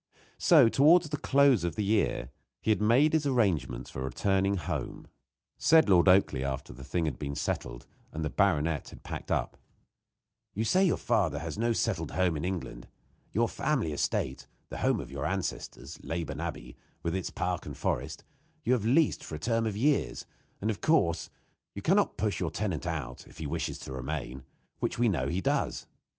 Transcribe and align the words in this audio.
So, 0.39 0.67
towards 0.67 1.07
the 1.11 1.17
close 1.17 1.63
of 1.63 1.75
the 1.75 1.83
year, 1.83 2.31
he 2.59 2.71
had 2.71 2.81
made 2.81 3.13
his 3.13 3.27
arrangements 3.27 3.91
for 3.91 4.01
returning 4.01 4.55
home. 4.57 5.05
Said 5.59 5.87
Lord 5.89 6.07
Oakleigh, 6.07 6.41
after 6.43 6.73
the 6.73 6.83
thing 6.83 7.05
had 7.05 7.19
been 7.19 7.35
settled, 7.35 7.85
and 8.11 8.25
the 8.25 8.31
baronet 8.31 8.89
had 8.89 9.03
packed 9.03 9.29
up: 9.29 9.57
"You 10.55 10.63
say 10.63 10.85
you 10.85 10.95
have 10.97 11.57
no 11.59 11.71
settled 11.73 12.09
home 12.09 12.35
in 12.35 12.43
England. 12.43 12.87
Your 13.31 13.47
family 13.47 13.91
estate 13.91 14.47
the 14.69 14.77
home 14.79 14.99
of 14.99 15.11
your 15.11 15.23
ancestors 15.27 15.99
Leyburn 16.01 16.39
Abbey, 16.41 16.77
with 17.03 17.13
its 17.15 17.29
park 17.29 17.67
and 17.67 17.77
forest, 17.77 18.23
you 18.63 18.73
have 18.73 18.83
leased 18.85 19.23
for 19.23 19.35
a 19.35 19.39
term 19.39 19.67
of 19.67 19.77
years; 19.77 20.25
and, 20.59 20.71
of 20.71 20.81
course, 20.81 21.29
you 21.75 21.83
can 21.83 21.95
not 21.95 22.17
push 22.17 22.39
your 22.39 22.49
tenant 22.49 22.87
out, 22.87 23.27
if 23.27 23.37
he 23.37 23.45
wishes 23.45 23.77
to 23.77 23.93
remain, 23.93 24.41
which 24.79 24.97
we 24.97 25.07
know 25.09 25.27
he 25.27 25.41
does. 25.41 25.85